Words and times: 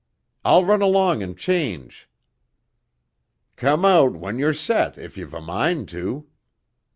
I'll 0.43 0.65
run 0.65 0.81
along 0.81 1.21
and 1.21 1.37
change." 1.37 2.09
"Come 3.55 3.85
out 3.85 4.15
when 4.15 4.39
you're 4.39 4.51
set 4.51 4.97
if 4.97 5.15
you've 5.15 5.35
a 5.35 5.41
mind 5.41 5.89
to." 5.89 6.25